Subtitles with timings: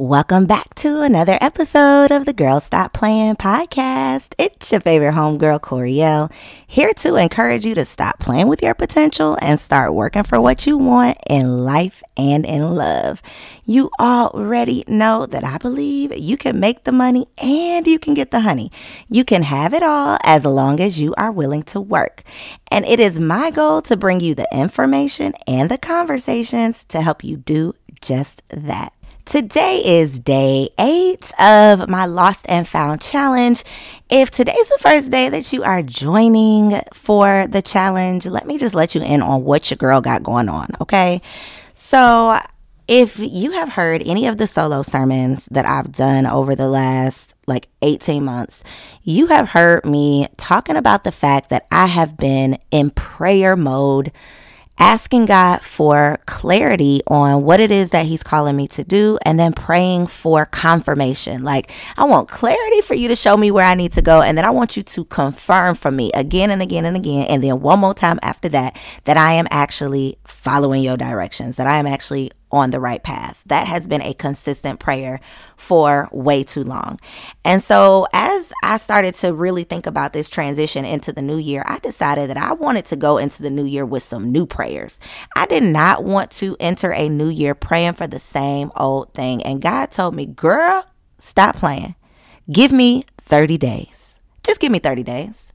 [0.00, 4.32] Welcome back to another episode of the Girl Stop Playing podcast.
[4.38, 6.32] It's your favorite homegirl, Coriel,
[6.66, 10.66] here to encourage you to stop playing with your potential and start working for what
[10.66, 13.20] you want in life and in love.
[13.66, 18.30] You already know that I believe you can make the money and you can get
[18.30, 18.72] the honey.
[19.10, 22.22] You can have it all as long as you are willing to work.
[22.70, 27.22] And it is my goal to bring you the information and the conversations to help
[27.22, 28.94] you do just that.
[29.30, 33.62] Today is day eight of my Lost and Found challenge.
[34.10, 38.74] If today's the first day that you are joining for the challenge, let me just
[38.74, 41.22] let you in on what your girl got going on, okay?
[41.74, 42.40] So,
[42.88, 47.36] if you have heard any of the solo sermons that I've done over the last
[47.46, 48.64] like 18 months,
[49.04, 54.10] you have heard me talking about the fact that I have been in prayer mode
[54.80, 59.38] asking God for clarity on what it is that He's calling me to do, and
[59.38, 61.44] then praying for confirmation.
[61.44, 64.36] Like, I want clarity for you to show me where I need to go, and
[64.36, 67.60] then I want you to confirm for me again and again and again, and then
[67.60, 71.86] one more time after that, that I am actually following your directions, that I am
[71.86, 73.42] actually on the right path.
[73.46, 75.20] That has been a consistent prayer
[75.56, 76.98] for way too long.
[77.44, 81.62] And so, as I started to really think about this transition into the new year,
[81.66, 84.98] I decided that I wanted to go into the new year with some new prayers.
[85.36, 89.42] I did not want to enter a new year praying for the same old thing.
[89.42, 90.86] And God told me, girl,
[91.18, 91.94] stop playing.
[92.50, 94.14] Give me 30 days.
[94.42, 95.52] Just give me 30 days.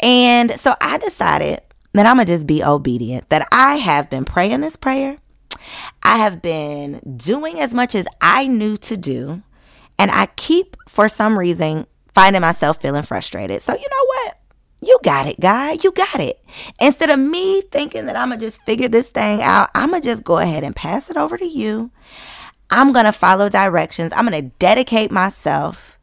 [0.00, 1.60] And so I decided
[1.92, 5.18] that I'm going to just be obedient, that I have been praying this prayer
[6.02, 9.42] I have been doing as much as I knew to do,
[9.98, 13.62] and I keep, for some reason, finding myself feeling frustrated.
[13.62, 14.38] So, you know what?
[14.80, 15.82] You got it, God.
[15.82, 16.40] You got it.
[16.80, 20.02] Instead of me thinking that I'm going to just figure this thing out, I'm going
[20.02, 21.90] to just go ahead and pass it over to you.
[22.70, 24.12] I'm going to follow directions.
[24.14, 25.95] I'm going to dedicate myself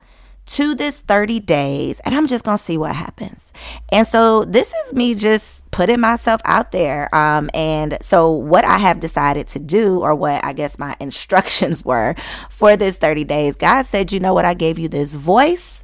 [0.46, 3.52] to this 30 days and I'm just going to see what happens.
[3.92, 7.14] And so this is me just putting myself out there.
[7.14, 11.84] Um, and so, what I have decided to do, or what I guess my instructions
[11.84, 12.16] were
[12.50, 15.84] for this 30 days, God said, you know what, I gave you this voice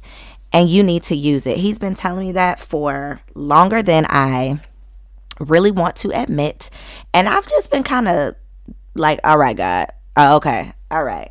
[0.52, 1.58] and you need to use it.
[1.58, 4.60] He's been telling me that for longer than I
[5.38, 6.70] really want to admit.
[7.12, 8.34] And I've just been kind of
[8.94, 11.30] like, all right, God, oh, okay, all right.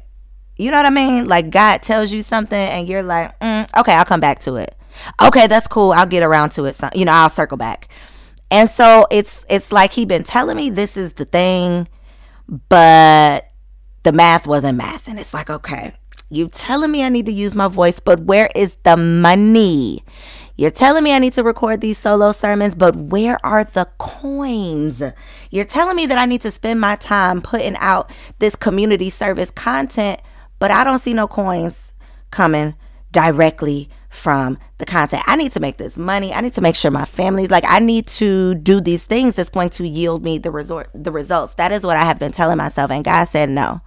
[0.59, 1.25] You know what I mean?
[1.25, 4.75] Like God tells you something and you're like, mm, okay, I'll come back to it.
[5.21, 5.93] Okay, that's cool.
[5.93, 6.75] I'll get around to it.
[6.75, 7.87] So, you know, I'll circle back.
[8.51, 11.87] And so it's it's like he been telling me this is the thing,
[12.67, 13.49] but
[14.03, 15.07] the math wasn't math.
[15.07, 15.93] And it's like, okay,
[16.29, 20.03] you telling me I need to use my voice, but where is the money?
[20.57, 25.01] You're telling me I need to record these solo sermons, but where are the coins?
[25.51, 29.51] You're telling me that I need to spend my time putting out this community service
[29.51, 30.19] content,
[30.59, 31.93] but I don't see no coins
[32.31, 32.75] coming
[33.11, 35.23] directly from the content.
[35.27, 36.33] I need to make this money.
[36.33, 39.49] I need to make sure my family's like I need to do these things that's
[39.49, 41.53] going to yield me the resort the results.
[41.55, 43.81] That is what I have been telling myself and God said no.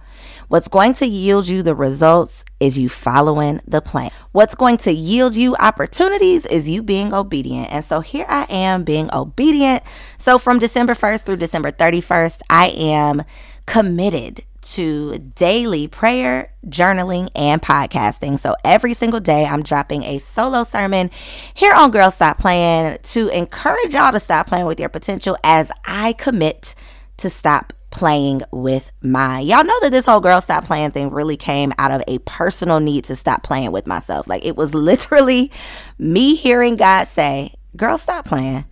[0.47, 4.11] What's going to yield you the results is you following the plan.
[4.31, 7.71] What's going to yield you opportunities is you being obedient.
[7.71, 9.83] And so here I am being obedient.
[10.17, 13.23] So from December 1st through December 31st, I am
[13.65, 18.39] committed to daily prayer, journaling, and podcasting.
[18.39, 21.11] So every single day, I'm dropping a solo sermon.
[21.53, 25.71] Here on Girl Stop Playing to encourage y'all to stop playing with your potential as
[25.85, 26.75] I commit
[27.17, 31.37] to stop playing with my y'all know that this whole girl stop playing thing really
[31.37, 34.27] came out of a personal need to stop playing with myself.
[34.27, 35.51] Like it was literally
[35.99, 38.65] me hearing god say girl stop playing.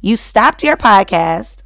[0.00, 1.61] You stopped your podcast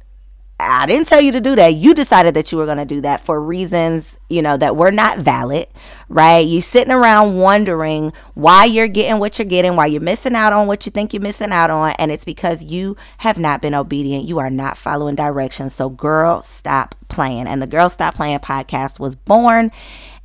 [0.59, 1.75] I didn't tell you to do that.
[1.75, 4.89] You decided that you were going to do that for reasons, you know, that were
[4.89, 5.67] not valid,
[6.09, 6.39] right?
[6.39, 10.65] You sitting around wondering why you're getting what you're getting, why you're missing out on
[10.65, 14.25] what you think you're missing out on, and it's because you have not been obedient.
[14.25, 15.75] You are not following directions.
[15.75, 17.45] So, girl, stop playing.
[17.45, 19.71] And the Girl Stop Playing podcast was born,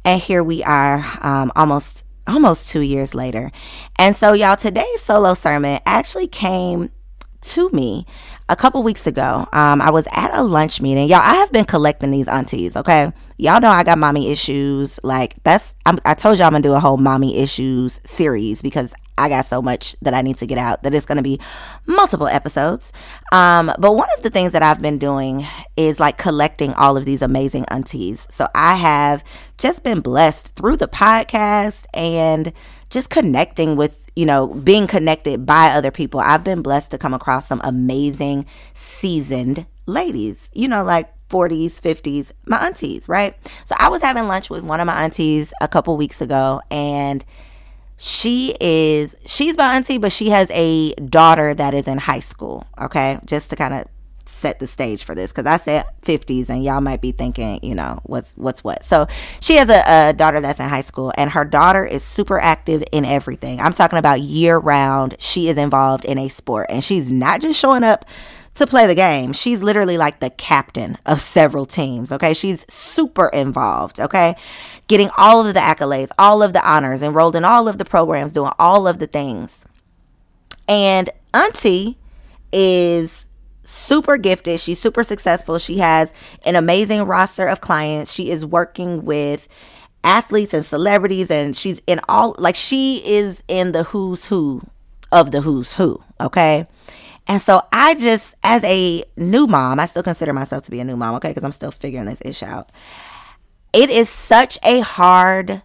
[0.03, 3.51] and here we are, um, almost almost two years later.
[3.99, 6.91] And so, y'all, today's solo sermon actually came
[7.43, 8.07] to me
[8.49, 9.47] a couple weeks ago.
[9.53, 11.09] Um, I was at a lunch meeting.
[11.09, 13.13] Y'all, I have been collecting these aunties, okay?
[13.37, 15.01] Y'all know I got mommy issues.
[15.03, 18.95] Like, that's, I'm, I told y'all I'm gonna do a whole mommy issues series because
[19.19, 21.39] I got so much that I need to get out that it's to be
[21.87, 22.93] multiple episodes.
[23.31, 25.47] Um, but one of the things that I've been doing
[25.77, 28.27] is like collecting all of these amazing aunties.
[28.31, 29.23] So I have
[29.59, 32.53] just been blessed through the podcast and
[32.93, 36.21] just connecting with, you know, being connected by other people.
[36.21, 42.33] I've been blessed to come across some amazing, seasoned ladies, you know, like 40s, 50s,
[42.47, 43.35] my aunties, right?
[43.65, 47.25] So I was having lunch with one of my aunties a couple weeks ago and
[48.05, 52.67] she is she's my auntie but she has a daughter that is in high school
[52.81, 53.87] okay just to kind of
[54.29, 57.75] set the stage for this because I said 50s and y'all might be thinking, you
[57.75, 58.85] know, what's what's what.
[58.85, 59.07] So
[59.41, 62.83] she has a, a, daughter that's in high school and her daughter is super active
[62.93, 63.61] in everything.
[63.61, 65.17] I'm talking about year round.
[65.19, 68.05] She is involved in a sport and she's not just showing up
[68.55, 69.33] to play the game.
[69.33, 72.13] She's literally like the captain of several teams.
[72.13, 72.35] Okay.
[72.35, 73.99] She's super involved.
[73.99, 74.35] Okay.
[74.89, 78.33] Getting all of the accolades, all of the honors, enrolled in all of the programs,
[78.33, 79.65] doing all of the things.
[80.69, 81.99] And Auntie
[82.53, 83.27] is
[83.63, 84.61] super gifted.
[84.61, 85.59] She's super successful.
[85.59, 86.13] She has
[86.45, 88.13] an amazing roster of clients.
[88.13, 89.49] She is working with
[90.05, 94.63] athletes and celebrities, and she's in all, like, she is in the who's who
[95.13, 96.03] of the who's who.
[96.21, 96.67] Okay.
[97.29, 100.85] And so I just, as a new mom, I still consider myself to be a
[100.85, 102.71] new mom, okay, because I'm still figuring this ish out.
[103.73, 105.63] It is such a hard,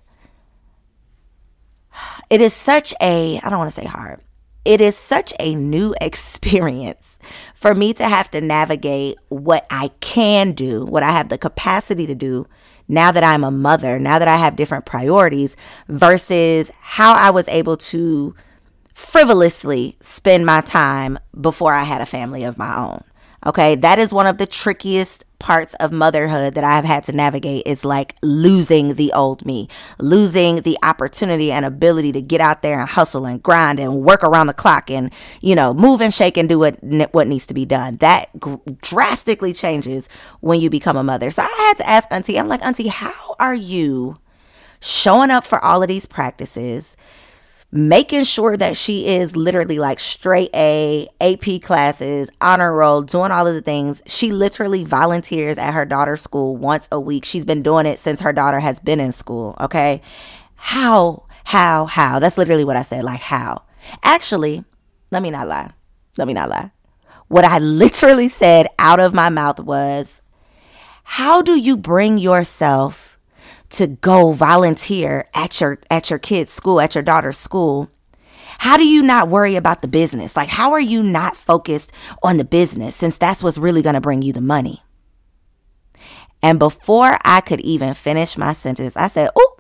[2.30, 4.22] it is such a, I don't want to say hard,
[4.68, 7.18] it is such a new experience
[7.56, 12.06] for me to have to navigate what I can do, what I have the capacity
[12.06, 12.46] to do
[12.90, 15.58] now that I'm a mother, now that I have different priorities,
[15.90, 18.36] versus how I was able to
[18.94, 23.04] frivolously spend my time before I had a family of my own.
[23.46, 27.63] Okay, that is one of the trickiest parts of motherhood that I've had to navigate
[27.66, 29.68] is like losing the old me,
[30.00, 34.24] losing the opportunity and ability to get out there and hustle and grind and work
[34.24, 35.12] around the clock and,
[35.42, 36.78] you know, move and shake and do what,
[37.13, 37.98] what needs to be done.
[37.98, 38.30] That
[38.81, 41.30] drastically changes when you become a mother.
[41.30, 44.18] So I had to ask Auntie, I'm like, Auntie, how are you
[44.80, 46.98] showing up for all of these practices?
[47.72, 53.46] Making sure that she is literally like straight A, AP classes, honor roll, doing all
[53.46, 54.02] of the things.
[54.06, 57.25] She literally volunteers at her daughter's school once a week.
[57.25, 59.56] She's been doing it since her daughter has been in school.
[59.60, 60.02] Okay.
[60.56, 62.19] How, how, how?
[62.19, 63.04] That's literally what I said.
[63.04, 63.64] Like, how?
[64.04, 64.63] Actually,
[65.12, 65.72] let me not lie.
[66.18, 66.72] Let me not lie.
[67.28, 70.22] What I literally said out of my mouth was,
[71.04, 73.17] how do you bring yourself
[73.72, 77.90] to go volunteer at your at your kid's school, at your daughter's school,
[78.60, 80.36] how do you not worry about the business?
[80.36, 81.92] Like how are you not focused
[82.24, 84.81] on the business since that's what's really going to bring you the money?
[86.42, 89.58] And before I could even finish my sentence, I said, "Oh,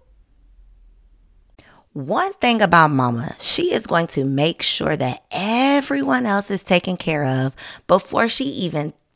[1.97, 6.95] one thing about mama, she is going to make sure that everyone else is taken
[6.95, 7.55] care of
[7.87, 8.93] before she even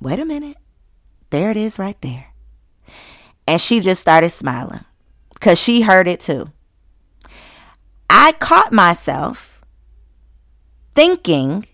[0.00, 0.56] wait a minute.
[1.30, 2.26] There it is right there.
[3.46, 4.84] And she just started smiling
[5.34, 6.52] because she heard it too.
[8.10, 9.62] I caught myself
[10.94, 11.66] thinking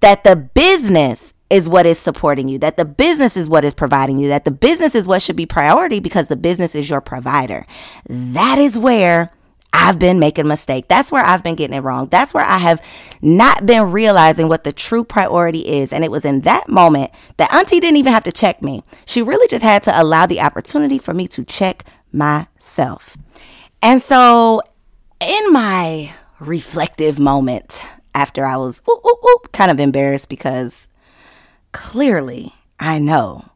[0.00, 4.18] that the business is what is supporting you, that the business is what is providing
[4.18, 7.64] you, that the business is what should be priority because the business is your provider.
[8.08, 9.30] That is where
[9.78, 10.88] I've been making a mistake.
[10.88, 12.08] That's where I've been getting it wrong.
[12.08, 12.80] That's where I have
[13.20, 15.92] not been realizing what the true priority is.
[15.92, 18.82] And it was in that moment that Auntie didn't even have to check me.
[19.04, 23.18] She really just had to allow the opportunity for me to check myself.
[23.82, 24.62] And so,
[25.20, 30.88] in my reflective moment, after I was ooh, ooh, ooh, kind of embarrassed because
[31.72, 33.50] clearly I know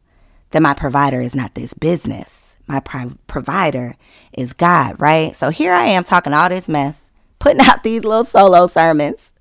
[0.51, 2.50] that my provider is not this business.
[2.71, 3.97] My pri- provider
[4.31, 5.35] is God, right?
[5.35, 7.05] So here I am talking all this mess,
[7.37, 9.33] putting out these little solo sermons,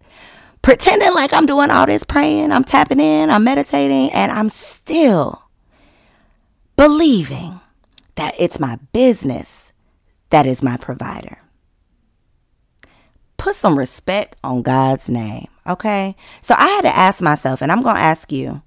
[0.62, 5.44] pretending like I'm doing all this praying, I'm tapping in, I'm meditating, and I'm still
[6.76, 7.60] believing
[8.16, 9.72] that it's my business
[10.30, 11.38] that is my provider.
[13.37, 16.16] Put some respect on God's name, okay?
[16.42, 18.62] So I had to ask myself, and I'm going to ask you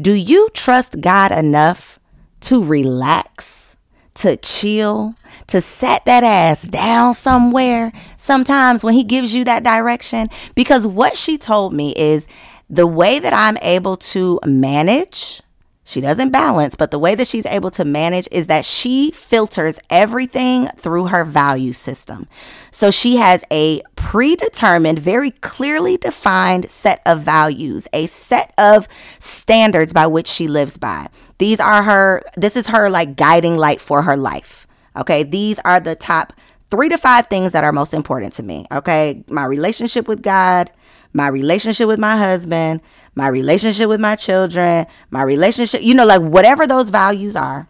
[0.00, 2.00] do you trust God enough
[2.40, 3.69] to relax,
[4.14, 5.14] to chill,
[5.48, 10.28] to set that ass down somewhere sometimes when He gives you that direction?
[10.54, 12.26] Because what she told me is
[12.68, 15.42] the way that I'm able to manage
[15.90, 19.80] she doesn't balance, but the way that she's able to manage is that she filters
[19.90, 22.28] everything through her value system.
[22.70, 28.86] So she has a predetermined, very clearly defined set of values, a set of
[29.18, 31.08] standards by which she lives by.
[31.38, 34.68] These are her, this is her like guiding light for her life.
[34.96, 35.24] Okay.
[35.24, 36.32] These are the top
[36.70, 38.64] three to five things that are most important to me.
[38.70, 39.24] Okay.
[39.26, 40.70] My relationship with God,
[41.12, 42.80] my relationship with my husband,
[43.14, 47.68] my relationship with my children, my relationship, you know, like whatever those values are.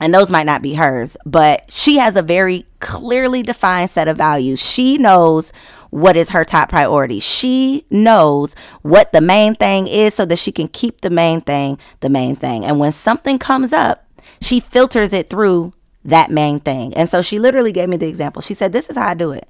[0.00, 4.16] And those might not be hers, but she has a very clearly defined set of
[4.16, 4.60] values.
[4.60, 5.52] She knows
[5.90, 7.20] what is her top priority.
[7.20, 11.78] She knows what the main thing is so that she can keep the main thing
[12.00, 12.64] the main thing.
[12.64, 14.08] And when something comes up,
[14.40, 15.72] she filters it through
[16.04, 16.94] that main thing.
[16.94, 18.42] And so she literally gave me the example.
[18.42, 19.48] She said, This is how I do it.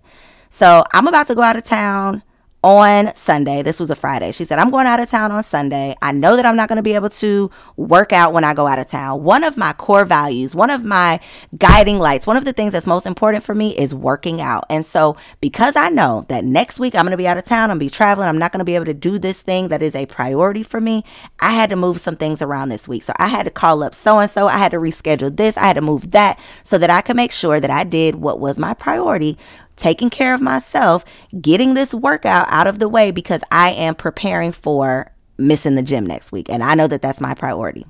[0.51, 2.23] So I'm about to go out of town
[2.63, 3.63] on Sunday.
[3.63, 4.31] This was a Friday.
[4.31, 5.97] She said, I'm going out of town on Sunday.
[6.01, 8.67] I know that I'm not going to be able to work out when I go
[8.67, 9.25] out of town.
[9.25, 11.19] One of my core values, one of my
[11.59, 14.65] guiding lights, one of the things that's most important for me is working out.
[14.71, 17.65] And so, because I know that next week I'm going to be out of town,
[17.65, 19.69] I'm going to be traveling, I'm not going to be able to do this thing
[19.69, 21.05] that is a priority for me,
[21.41, 23.03] I had to move some things around this week.
[23.03, 25.67] So, I had to call up so and so, I had to reschedule this, I
[25.67, 28.59] had to move that so that I could make sure that I did what was
[28.59, 29.37] my priority
[29.83, 31.05] taking care of myself,
[31.41, 36.07] getting this workout out of the way because I am preparing for missing the gym
[36.07, 36.49] next week.
[36.49, 37.85] And I know that that's my priority.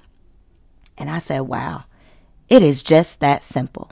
[0.96, 1.84] And I said, wow,
[2.48, 3.90] it is just that simple.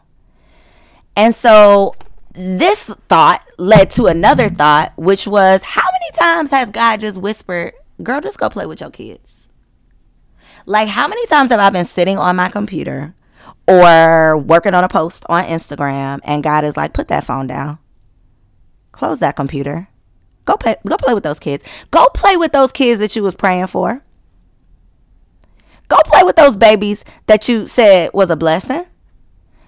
[1.14, 1.94] And so
[2.32, 7.74] this thought led to another thought, which was how many times has God just whispered,
[8.02, 9.50] girl, just go play with your kids?
[10.64, 13.14] Like, how many times have I been sitting on my computer
[13.66, 17.78] or working on a post on Instagram and God is like, put that phone down.
[19.00, 19.88] Close that computer.
[20.44, 21.64] Go play go play with those kids.
[21.90, 24.04] Go play with those kids that you was praying for.
[25.88, 28.84] Go play with those babies that you said was a blessing.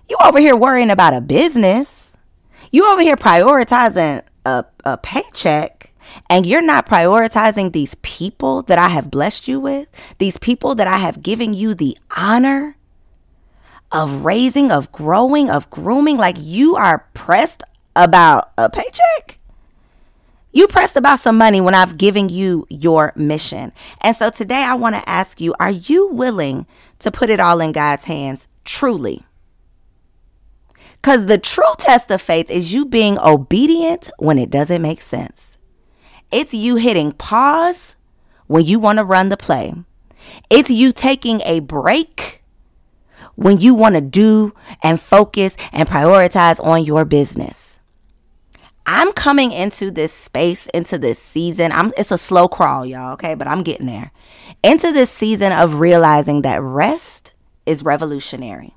[0.07, 2.15] You over here worrying about a business.
[2.71, 5.95] You over here prioritizing a, a paycheck
[6.29, 10.87] and you're not prioritizing these people that I have blessed you with, these people that
[10.87, 12.77] I have given you the honor
[13.91, 17.63] of raising, of growing, of grooming, like you are pressed
[17.95, 19.39] about a paycheck.
[20.53, 23.73] You pressed about some money when I've given you your mission.
[24.03, 26.67] And so today I want to ask you are you willing
[26.99, 29.25] to put it all in God's hands truly?
[31.01, 35.59] Because the true test of faith is you being obedient when it doesn't make sense.
[36.31, 37.97] It's you hitting pause
[38.47, 39.75] when you want to run the play.
[40.49, 42.43] It's you taking a break
[43.35, 47.72] when you want to do and focus and prioritize on your business.
[48.87, 51.73] I'm coming into this space, into this season.
[51.73, 53.35] I'm it's a slow crawl, y'all, okay?
[53.35, 54.13] But I'm getting there.
[54.63, 57.35] Into this season of realizing that rest
[57.65, 58.75] is revolutionary.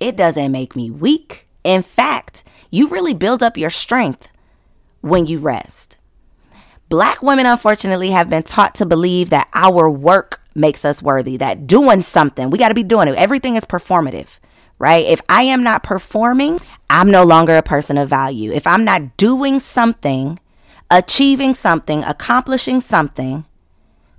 [0.00, 1.48] It doesn't make me weak.
[1.64, 4.28] In fact, you really build up your strength
[5.00, 5.96] when you rest.
[6.88, 11.66] Black women, unfortunately, have been taught to believe that our work makes us worthy, that
[11.66, 13.14] doing something, we got to be doing it.
[13.16, 14.38] Everything is performative,
[14.78, 15.06] right?
[15.06, 18.52] If I am not performing, I'm no longer a person of value.
[18.52, 20.38] If I'm not doing something,
[20.90, 23.44] achieving something, accomplishing something,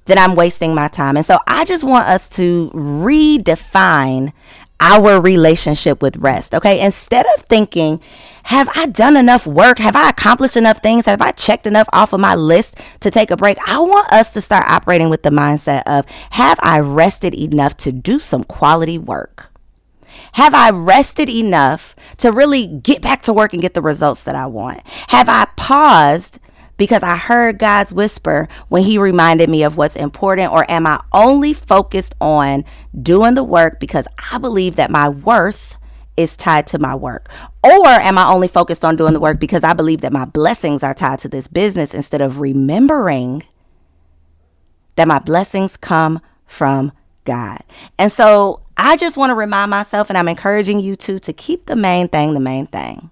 [0.05, 1.17] then I'm wasting my time.
[1.17, 4.33] And so I just want us to redefine
[4.79, 6.53] our relationship with rest.
[6.53, 6.83] Okay.
[6.83, 8.01] Instead of thinking,
[8.43, 9.79] have I done enough work?
[9.79, 11.05] Have I accomplished enough things?
[11.05, 13.57] Have I checked enough off of my list to take a break?
[13.67, 17.91] I want us to start operating with the mindset of, have I rested enough to
[17.91, 19.51] do some quality work?
[20.33, 24.35] Have I rested enough to really get back to work and get the results that
[24.35, 24.81] I want?
[25.07, 26.39] Have I paused
[26.77, 30.51] because I heard God's whisper when He reminded me of what's important?
[30.51, 32.65] Or am I only focused on
[32.99, 35.77] doing the work because I believe that my worth
[36.17, 37.29] is tied to my work?
[37.63, 40.83] Or am I only focused on doing the work because I believe that my blessings
[40.83, 43.43] are tied to this business instead of remembering
[44.95, 46.91] that my blessings come from
[47.23, 47.63] God?
[47.97, 51.65] And so I just want to remind myself, and I'm encouraging you to, to keep
[51.65, 53.09] the main thing the main thing.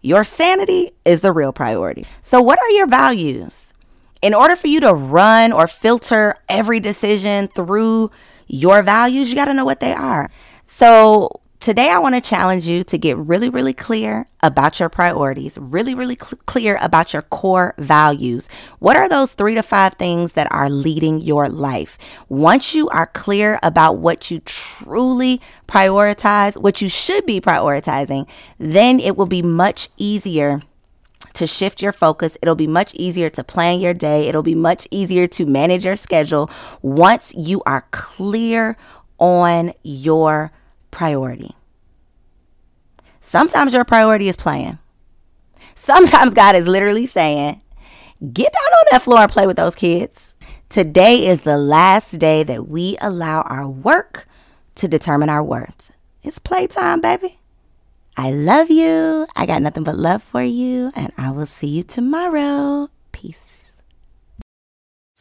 [0.00, 2.06] Your sanity is the real priority.
[2.22, 3.72] So, what are your values?
[4.20, 8.10] In order for you to run or filter every decision through
[8.46, 10.30] your values, you got to know what they are.
[10.66, 15.56] So, Today, I want to challenge you to get really, really clear about your priorities,
[15.58, 18.48] really, really cl- clear about your core values.
[18.80, 21.98] What are those three to five things that are leading your life?
[22.28, 28.26] Once you are clear about what you truly prioritize, what you should be prioritizing,
[28.58, 30.62] then it will be much easier
[31.34, 32.36] to shift your focus.
[32.42, 34.26] It'll be much easier to plan your day.
[34.26, 36.50] It'll be much easier to manage your schedule
[36.82, 38.76] once you are clear
[39.20, 40.50] on your
[40.92, 41.56] priority.
[43.20, 44.78] Sometimes your priority is playing.
[45.74, 47.60] Sometimes God is literally saying,
[48.32, 50.36] get down on that floor and play with those kids.
[50.68, 54.28] Today is the last day that we allow our work
[54.76, 55.90] to determine our worth.
[56.22, 57.40] It's playtime, baby.
[58.16, 59.26] I love you.
[59.34, 62.88] I got nothing but love for you, and I will see you tomorrow.
[63.10, 63.51] Peace.